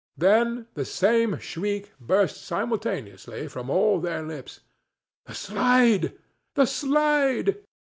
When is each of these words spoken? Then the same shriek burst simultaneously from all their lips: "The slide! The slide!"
Then 0.17 0.65
the 0.73 0.83
same 0.83 1.37
shriek 1.37 1.91
burst 1.99 2.43
simultaneously 2.43 3.47
from 3.47 3.69
all 3.69 3.99
their 3.99 4.23
lips: 4.23 4.61
"The 5.27 5.35
slide! 5.35 6.17
The 6.55 6.65
slide!" 6.65 7.59